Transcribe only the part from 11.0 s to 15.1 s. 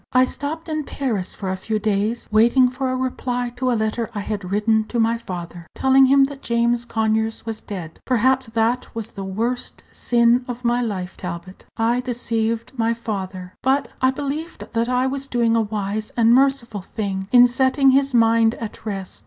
Talbot. I deceived my father; but I believed that I